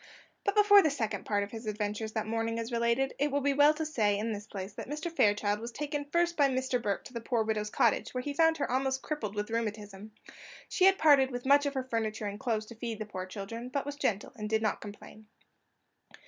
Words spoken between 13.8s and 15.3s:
was gentle and did not complain.